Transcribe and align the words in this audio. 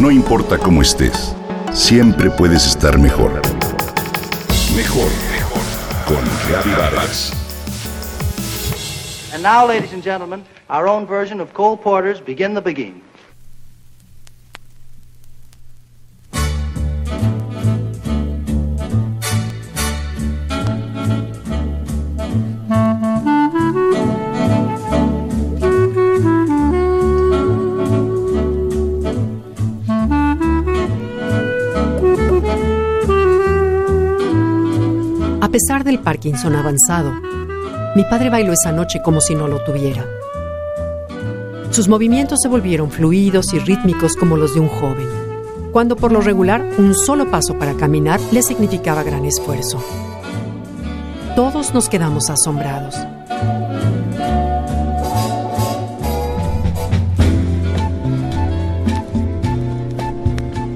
No 0.00 0.10
importa 0.10 0.56
cómo 0.56 0.80
estés, 0.80 1.36
siempre 1.74 2.30
puedes 2.30 2.66
estar 2.66 2.98
mejor. 2.98 3.32
Mejor, 4.74 5.10
mejor. 5.30 5.60
Con 6.06 6.24
Vargas. 6.74 7.30
And 9.34 9.42
now, 9.42 9.66
ladies 9.68 9.92
and 9.92 10.02
gentlemen, 10.02 10.42
our 10.70 10.88
own 10.88 11.06
version 11.06 11.38
of 11.38 11.52
Cole 11.52 11.76
Porter's 11.76 12.18
Begin 12.18 12.54
the 12.54 12.62
Begin. 12.62 13.02
Pesar 35.60 35.84
del 35.84 35.98
Parkinson 35.98 36.54
avanzado, 36.56 37.12
mi 37.94 38.02
padre 38.04 38.30
bailó 38.30 38.54
esa 38.54 38.72
noche 38.72 39.02
como 39.02 39.20
si 39.20 39.34
no 39.34 39.46
lo 39.46 39.62
tuviera. 39.62 40.06
Sus 41.70 41.86
movimientos 41.86 42.38
se 42.40 42.48
volvieron 42.48 42.90
fluidos 42.90 43.52
y 43.52 43.58
rítmicos 43.58 44.16
como 44.16 44.38
los 44.38 44.54
de 44.54 44.60
un 44.60 44.68
joven, 44.68 45.06
cuando 45.70 45.96
por 45.96 46.12
lo 46.12 46.22
regular 46.22 46.66
un 46.78 46.94
solo 46.94 47.30
paso 47.30 47.58
para 47.58 47.74
caminar 47.74 48.18
le 48.32 48.42
significaba 48.42 49.02
gran 49.02 49.26
esfuerzo. 49.26 49.84
Todos 51.36 51.74
nos 51.74 51.90
quedamos 51.90 52.30
asombrados. 52.30 52.96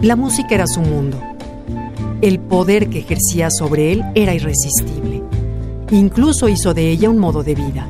La 0.00 0.16
música 0.16 0.54
era 0.54 0.66
su 0.66 0.80
mundo. 0.80 1.29
El 2.22 2.38
poder 2.38 2.90
que 2.90 2.98
ejercía 2.98 3.48
sobre 3.50 3.92
él 3.92 4.04
era 4.14 4.34
irresistible. 4.34 5.22
Incluso 5.90 6.50
hizo 6.50 6.74
de 6.74 6.90
ella 6.90 7.08
un 7.08 7.16
modo 7.16 7.42
de 7.42 7.54
vida. 7.54 7.88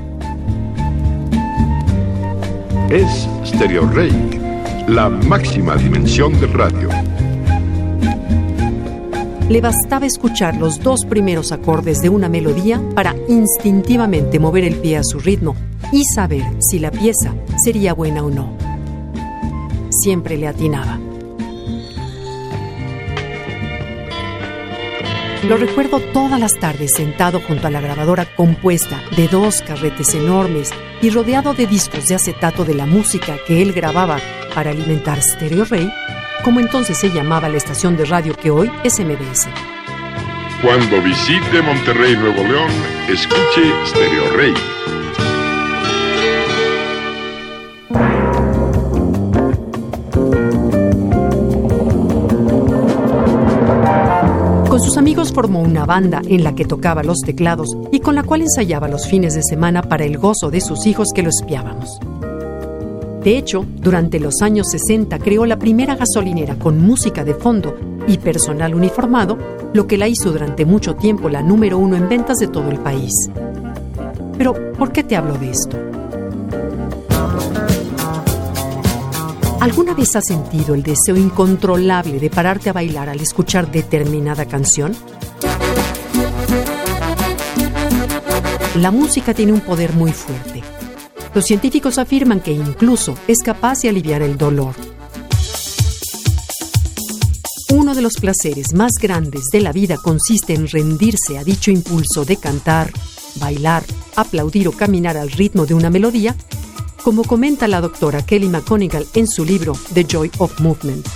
Es 2.88 3.28
Stereo 3.44 3.88
Rey, 3.88 4.12
la 4.86 5.08
máxima 5.08 5.74
dimensión 5.74 6.40
del 6.40 6.52
radio. 6.52 6.88
Le 9.48 9.60
bastaba 9.60 10.06
escuchar 10.06 10.56
los 10.56 10.78
dos 10.78 11.05
primeros 11.06 11.50
acordes 11.50 12.00
de 12.00 12.08
una 12.08 12.28
melodía 12.28 12.80
para 12.94 13.16
instintivamente 13.28 14.38
mover 14.38 14.62
el 14.62 14.77
pie 14.77 14.98
a 14.98 15.02
su 15.02 15.18
ritmo 15.18 15.56
y 15.90 16.05
saber 16.05 16.44
si 16.60 16.78
la 16.78 16.92
pieza 16.92 17.34
sería 17.56 17.94
buena 17.94 18.22
o 18.22 18.30
no. 18.30 18.56
Siempre 19.90 20.38
le 20.38 20.46
atinaba. 20.46 21.09
Lo 25.48 25.56
recuerdo 25.56 26.00
todas 26.00 26.38
las 26.38 26.58
tardes 26.58 26.92
sentado 26.94 27.41
junto 27.41 27.66
a 27.66 27.70
la 27.70 27.80
grabadora 27.80 28.27
compuesta 28.27 29.02
de 29.16 29.27
dos 29.27 29.62
carretes 29.62 30.14
enormes 30.14 30.70
y 31.00 31.08
rodeado 31.08 31.55
de 31.55 31.66
discos 31.66 32.06
de 32.08 32.14
acetato 32.14 32.64
de 32.64 32.74
la 32.74 32.84
música 32.84 33.38
que 33.46 33.62
él 33.62 33.72
grababa 33.72 34.18
para 34.55 34.70
alimentar 34.70 35.22
Stereo 35.22 35.64
Rey, 35.64 35.91
como 36.44 36.61
entonces 36.61 36.98
se 36.98 37.11
llamaba 37.11 37.48
la 37.48 37.56
estación 37.56 37.96
de 37.96 38.05
radio 38.05 38.34
que 38.36 38.50
hoy 38.50 38.70
es 38.84 39.00
MBS. 39.00 39.48
Cuando 40.62 41.00
visite 41.00 41.62
Monterrey, 41.62 42.16
Nuevo 42.16 42.42
León, 42.42 42.70
escuche 43.08 43.72
Stereo 43.86 44.36
Rey. 44.36 44.52
Amigos 55.11 55.33
formó 55.33 55.61
una 55.61 55.86
banda 55.86 56.22
en 56.28 56.44
la 56.44 56.55
que 56.55 56.64
tocaba 56.64 57.03
los 57.03 57.19
teclados 57.22 57.77
y 57.91 57.98
con 57.98 58.14
la 58.14 58.22
cual 58.22 58.42
ensayaba 58.42 58.86
los 58.86 59.08
fines 59.08 59.34
de 59.34 59.42
semana 59.42 59.83
para 59.83 60.05
el 60.05 60.18
gozo 60.18 60.52
de 60.52 60.61
sus 60.61 60.86
hijos 60.86 61.08
que 61.12 61.24
lo 61.24 61.30
espiábamos. 61.30 61.98
De 63.24 63.36
hecho, 63.36 63.67
durante 63.74 64.20
los 64.20 64.40
años 64.40 64.68
60 64.70 65.18
creó 65.18 65.46
la 65.46 65.58
primera 65.58 65.96
gasolinera 65.96 66.55
con 66.55 66.79
música 66.79 67.24
de 67.24 67.34
fondo 67.34 67.77
y 68.07 68.18
personal 68.18 68.73
uniformado, 68.73 69.36
lo 69.73 69.89
que 69.89 69.98
la 69.98 70.07
hizo 70.07 70.30
durante 70.30 70.64
mucho 70.64 70.95
tiempo 70.95 71.29
la 71.29 71.42
número 71.42 71.77
uno 71.77 71.96
en 71.96 72.08
ventas 72.08 72.39
de 72.39 72.46
todo 72.46 72.70
el 72.70 72.79
país. 72.79 73.11
Pero, 74.39 74.55
¿por 74.79 74.92
qué 74.92 75.02
te 75.02 75.17
hablo 75.17 75.34
de 75.39 75.51
esto? 75.51 75.77
¿Alguna 79.60 79.92
vez 79.92 80.16
has 80.16 80.24
sentido 80.24 80.74
el 80.74 80.82
deseo 80.82 81.18
incontrolable 81.18 82.18
de 82.18 82.30
pararte 82.30 82.70
a 82.70 82.72
bailar 82.72 83.10
al 83.10 83.20
escuchar 83.20 83.70
determinada 83.70 84.46
canción? 84.46 84.96
La 88.76 88.90
música 88.90 89.34
tiene 89.34 89.52
un 89.52 89.60
poder 89.60 89.92
muy 89.92 90.12
fuerte. 90.12 90.62
Los 91.34 91.44
científicos 91.44 91.98
afirman 91.98 92.40
que 92.40 92.52
incluso 92.52 93.14
es 93.28 93.40
capaz 93.42 93.82
de 93.82 93.90
aliviar 93.90 94.22
el 94.22 94.38
dolor. 94.38 94.74
Uno 97.70 97.94
de 97.94 98.00
los 98.00 98.14
placeres 98.14 98.72
más 98.72 98.94
grandes 98.94 99.44
de 99.52 99.60
la 99.60 99.72
vida 99.72 99.98
consiste 100.02 100.54
en 100.54 100.68
rendirse 100.68 101.36
a 101.36 101.44
dicho 101.44 101.70
impulso 101.70 102.24
de 102.24 102.38
cantar, 102.38 102.90
bailar, 103.36 103.84
aplaudir 104.16 104.68
o 104.68 104.72
caminar 104.72 105.18
al 105.18 105.30
ritmo 105.30 105.66
de 105.66 105.74
una 105.74 105.90
melodía 105.90 106.34
como 107.00 107.24
comenta 107.24 107.68
la 107.68 107.80
doctora 107.80 108.24
Kelly 108.24 108.48
McConigal 108.48 109.06
en 109.14 109.27
su 109.27 109.44
libro 109.44 109.72
The 109.94 110.05
Joy 110.05 110.30
of 110.38 110.61
Movement, 110.61 111.06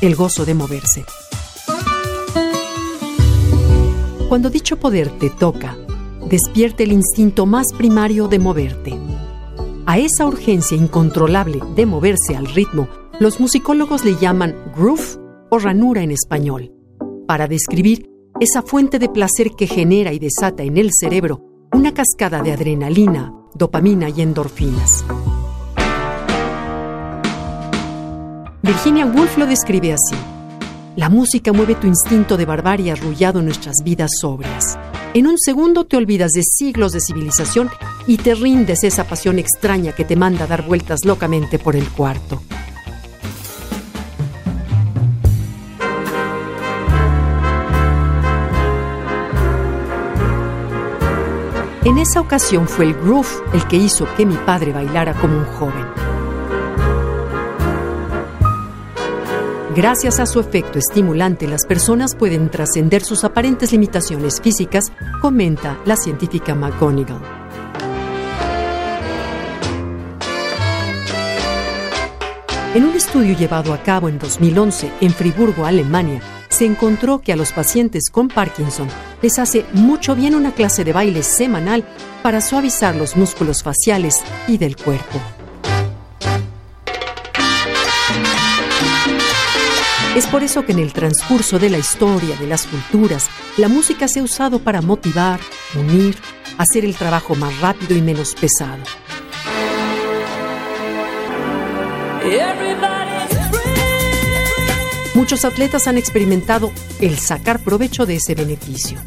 El 0.00 0.14
gozo 0.16 0.44
de 0.44 0.54
moverse. 0.54 1.04
Cuando 4.28 4.50
dicho 4.50 4.78
poder 4.78 5.10
te 5.18 5.30
toca, 5.30 5.76
despierte 6.28 6.82
el 6.82 6.92
instinto 6.92 7.46
más 7.46 7.72
primario 7.72 8.28
de 8.28 8.38
moverte. 8.38 8.98
A 9.86 9.98
esa 9.98 10.26
urgencia 10.26 10.76
incontrolable 10.76 11.60
de 11.76 11.86
moverse 11.86 12.34
al 12.34 12.46
ritmo, 12.46 12.88
los 13.20 13.38
musicólogos 13.38 14.04
le 14.04 14.16
llaman 14.16 14.54
groove 14.76 15.18
o 15.50 15.58
ranura 15.58 16.02
en 16.02 16.10
español, 16.10 16.72
para 17.28 17.46
describir 17.46 18.10
esa 18.40 18.62
fuente 18.62 18.98
de 18.98 19.08
placer 19.08 19.52
que 19.56 19.66
genera 19.66 20.12
y 20.12 20.18
desata 20.18 20.64
en 20.64 20.76
el 20.76 20.90
cerebro 20.92 21.42
una 21.72 21.94
cascada 21.94 22.42
de 22.42 22.52
adrenalina, 22.52 23.32
dopamina 23.56 24.08
y 24.08 24.20
endorfinas. 24.20 25.04
Virginia 28.62 29.06
Woolf 29.06 29.38
lo 29.38 29.46
describe 29.46 29.92
así. 29.92 30.16
La 30.96 31.08
música 31.08 31.52
mueve 31.52 31.74
tu 31.74 31.86
instinto 31.86 32.36
de 32.36 32.46
barbarie 32.46 32.90
arrullado 32.90 33.40
en 33.40 33.46
nuestras 33.46 33.76
vidas 33.84 34.10
sobrias. 34.20 34.78
En 35.14 35.26
un 35.26 35.38
segundo 35.38 35.84
te 35.84 35.96
olvidas 35.96 36.32
de 36.32 36.42
siglos 36.42 36.92
de 36.92 37.00
civilización 37.00 37.70
y 38.06 38.16
te 38.16 38.34
rindes 38.34 38.84
esa 38.84 39.04
pasión 39.04 39.38
extraña 39.38 39.92
que 39.92 40.04
te 40.04 40.16
manda 40.16 40.44
a 40.44 40.46
dar 40.46 40.66
vueltas 40.66 41.04
locamente 41.04 41.58
por 41.58 41.76
el 41.76 41.88
cuarto. 41.88 42.42
En 51.86 51.98
esa 51.98 52.20
ocasión 52.20 52.66
fue 52.66 52.86
el 52.86 52.94
groove 52.94 53.28
el 53.52 53.64
que 53.68 53.76
hizo 53.76 54.08
que 54.16 54.26
mi 54.26 54.34
padre 54.34 54.72
bailara 54.72 55.14
como 55.14 55.38
un 55.38 55.44
joven. 55.44 55.86
Gracias 59.72 60.18
a 60.18 60.26
su 60.26 60.40
efecto 60.40 60.80
estimulante, 60.80 61.46
las 61.46 61.64
personas 61.64 62.16
pueden 62.16 62.50
trascender 62.50 63.04
sus 63.04 63.22
aparentes 63.22 63.70
limitaciones 63.70 64.40
físicas, 64.40 64.90
comenta 65.22 65.78
la 65.84 65.94
científica 65.94 66.56
McGonigal. 66.56 67.20
En 72.74 72.84
un 72.84 72.96
estudio 72.96 73.36
llevado 73.36 73.72
a 73.72 73.78
cabo 73.78 74.08
en 74.08 74.18
2011 74.18 74.90
en 75.02 75.12
Friburgo, 75.12 75.64
Alemania, 75.64 76.20
se 76.56 76.64
encontró 76.64 77.20
que 77.20 77.34
a 77.34 77.36
los 77.36 77.52
pacientes 77.52 78.08
con 78.10 78.28
Parkinson 78.28 78.88
les 79.20 79.38
hace 79.38 79.66
mucho 79.74 80.16
bien 80.16 80.34
una 80.34 80.52
clase 80.52 80.84
de 80.84 80.94
baile 80.94 81.22
semanal 81.22 81.84
para 82.22 82.40
suavizar 82.40 82.96
los 82.96 83.14
músculos 83.14 83.62
faciales 83.62 84.22
y 84.48 84.56
del 84.56 84.74
cuerpo. 84.74 85.20
Es 90.16 90.26
por 90.28 90.42
eso 90.42 90.64
que 90.64 90.72
en 90.72 90.78
el 90.78 90.94
transcurso 90.94 91.58
de 91.58 91.68
la 91.68 91.76
historia 91.76 92.34
de 92.36 92.46
las 92.46 92.66
culturas, 92.66 93.28
la 93.58 93.68
música 93.68 94.08
se 94.08 94.20
ha 94.20 94.22
usado 94.22 94.58
para 94.58 94.80
motivar, 94.80 95.40
unir, 95.78 96.16
hacer 96.56 96.86
el 96.86 96.94
trabajo 96.94 97.34
más 97.34 97.60
rápido 97.60 97.94
y 97.94 98.00
menos 98.00 98.34
pesado. 98.34 98.82
Muchos 105.16 105.46
atletas 105.46 105.86
han 105.86 105.96
experimentado 105.96 106.70
el 107.00 107.18
sacar 107.18 107.58
provecho 107.60 108.04
de 108.04 108.16
ese 108.16 108.34
beneficio. 108.34 108.98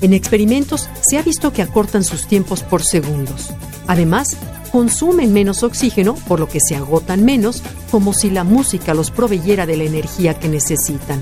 En 0.00 0.12
experimentos 0.12 0.88
se 1.00 1.18
ha 1.18 1.22
visto 1.22 1.52
que 1.52 1.60
acortan 1.60 2.04
sus 2.04 2.28
tiempos 2.28 2.62
por 2.62 2.84
segundos. 2.84 3.52
Además, 3.88 4.36
consumen 4.70 5.32
menos 5.32 5.64
oxígeno, 5.64 6.14
por 6.14 6.38
lo 6.38 6.48
que 6.48 6.60
se 6.60 6.76
agotan 6.76 7.24
menos, 7.24 7.64
como 7.90 8.12
si 8.12 8.30
la 8.30 8.44
música 8.44 8.94
los 8.94 9.10
proveyera 9.10 9.66
de 9.66 9.76
la 9.76 9.82
energía 9.82 10.38
que 10.38 10.46
necesitan. 10.46 11.20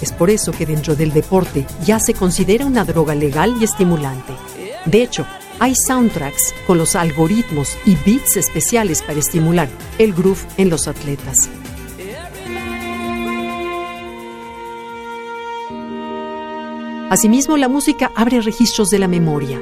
Es 0.00 0.10
por 0.10 0.30
eso 0.30 0.52
que 0.52 0.64
dentro 0.64 0.96
del 0.96 1.12
deporte 1.12 1.66
ya 1.84 2.00
se 2.00 2.14
considera 2.14 2.64
una 2.64 2.86
droga 2.86 3.14
legal 3.14 3.56
y 3.60 3.64
estimulante. 3.64 4.32
De 4.86 5.02
hecho, 5.02 5.26
hay 5.58 5.74
soundtracks 5.74 6.54
con 6.66 6.78
los 6.78 6.96
algoritmos 6.96 7.76
y 7.84 7.94
beats 8.06 8.38
especiales 8.38 9.02
para 9.02 9.18
estimular 9.18 9.68
el 9.98 10.14
groove 10.14 10.46
en 10.56 10.70
los 10.70 10.88
atletas. 10.88 11.50
Asimismo, 17.10 17.58
la 17.58 17.68
música 17.68 18.10
abre 18.14 18.40
registros 18.40 18.88
de 18.88 18.98
la 18.98 19.08
memoria. 19.08 19.60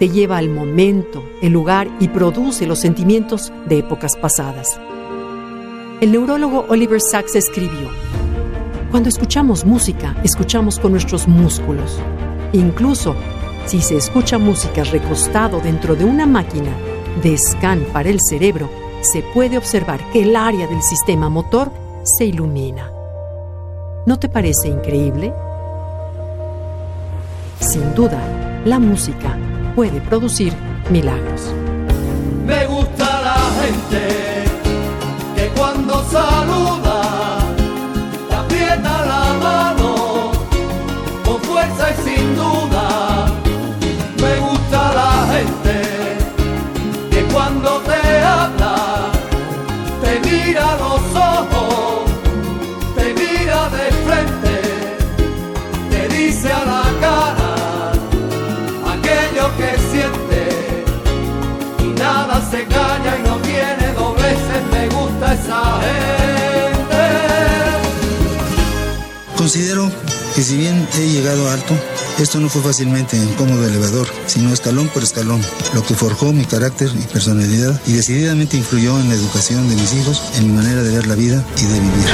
Te 0.00 0.08
lleva 0.08 0.36
al 0.36 0.48
momento, 0.48 1.22
el 1.40 1.52
lugar 1.52 1.88
y 2.00 2.08
produce 2.08 2.66
los 2.66 2.80
sentimientos 2.80 3.52
de 3.66 3.78
épocas 3.78 4.16
pasadas. 4.16 4.80
El 6.00 6.10
neurólogo 6.10 6.66
Oliver 6.68 7.00
Sacks 7.00 7.36
escribió, 7.36 7.88
Cuando 8.90 9.08
escuchamos 9.08 9.64
música, 9.64 10.16
escuchamos 10.24 10.80
con 10.80 10.90
nuestros 10.90 11.28
músculos. 11.28 12.00
Incluso 12.52 13.14
si 13.66 13.80
se 13.80 13.96
escucha 13.96 14.36
música 14.36 14.82
recostado 14.82 15.60
dentro 15.60 15.94
de 15.94 16.04
una 16.04 16.26
máquina 16.26 16.72
de 17.22 17.38
scan 17.38 17.84
para 17.92 18.08
el 18.08 18.18
cerebro, 18.20 18.68
se 19.02 19.22
puede 19.22 19.56
observar 19.56 20.00
que 20.10 20.22
el 20.22 20.34
área 20.34 20.66
del 20.66 20.82
sistema 20.82 21.28
motor 21.28 21.70
se 22.02 22.24
ilumina. 22.24 22.90
¿No 24.04 24.18
te 24.18 24.28
parece 24.28 24.68
increíble? 24.68 25.32
Sin 27.70 27.94
duda, 27.94 28.18
la 28.64 28.80
música 28.80 29.38
puede 29.76 30.00
producir 30.00 30.52
milagros. 30.90 31.54
Me 32.44 32.66
gusta 32.66 33.04
la 33.22 33.38
gente 33.60 34.44
que 35.36 35.46
cuando 35.56 36.02
saluda 36.10 37.38
te 38.28 38.34
aprieta 38.34 39.06
la 39.06 39.24
mano 39.46 40.32
con 41.24 41.40
fuerza 41.42 41.92
y 41.92 42.08
sin 42.08 42.34
duda. 42.34 43.28
Me 44.16 44.32
gusta 44.40 44.92
la 45.00 45.12
gente 45.32 45.74
que 47.12 47.22
cuando 47.32 47.70
te 47.82 48.18
habla 48.18 49.12
te 50.02 50.28
mira 50.28 50.74
los 50.74 51.02
ojos, 51.14 52.10
te 52.96 53.14
mira 53.14 53.68
de 53.68 53.92
frente, 54.06 54.54
te 55.88 56.08
dice 56.16 56.52
a 56.52 56.64
la 56.64 56.79
que 70.40 70.46
si 70.46 70.56
bien 70.56 70.88
he 70.98 71.06
llegado 71.06 71.50
alto, 71.50 71.74
esto 72.18 72.40
no 72.40 72.48
fue 72.48 72.62
fácilmente 72.62 73.14
en 73.14 73.28
cómodo 73.34 73.66
elevador, 73.66 74.08
sino 74.26 74.54
escalón 74.54 74.88
por 74.88 75.02
escalón, 75.02 75.42
lo 75.74 75.82
que 75.82 75.94
forjó 75.94 76.32
mi 76.32 76.46
carácter 76.46 76.90
y 76.98 77.06
personalidad 77.12 77.78
y 77.86 77.92
decididamente 77.92 78.56
influyó 78.56 78.98
en 78.98 79.10
la 79.10 79.16
educación 79.16 79.68
de 79.68 79.74
mis 79.76 79.92
hijos, 79.92 80.22
en 80.38 80.46
mi 80.46 80.54
manera 80.54 80.82
de 80.82 80.96
ver 80.96 81.06
la 81.06 81.14
vida 81.14 81.44
y 81.58 81.64
de 81.64 81.80
vivir. 81.80 82.06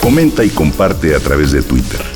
Comenta 0.00 0.42
y 0.42 0.50
comparte 0.50 1.14
a 1.14 1.20
través 1.20 1.52
de 1.52 1.62
Twitter. 1.62 2.15